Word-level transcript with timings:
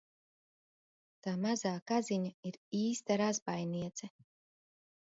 Tā 1.27 1.33
mazā 1.43 1.75
kaziņa 1.93 2.33
ir 2.53 2.59
īsta 2.83 3.21
razbainiece! 3.25 4.15